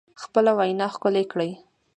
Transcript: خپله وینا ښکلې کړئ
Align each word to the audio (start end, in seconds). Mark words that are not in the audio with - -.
خپله 0.23 0.51
وینا 0.57 0.87
ښکلې 0.93 1.23
کړئ 1.31 1.51